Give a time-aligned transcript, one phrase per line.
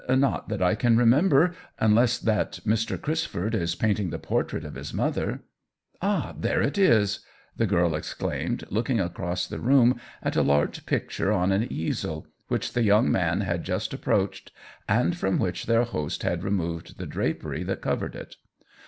[0.09, 1.53] "Not that I can remember—
[1.87, 2.97] unless that Mr.
[2.99, 5.41] Crisford is painting the portrait of his mother.
[6.01, 7.19] Ah, there it is!"
[7.57, 12.73] the girl exclaimed, looking across the room at a large picture on an easel, which
[12.73, 14.47] the young man had just ap proached,
[14.89, 18.37] and from which their host had re moved the drapery that covered it.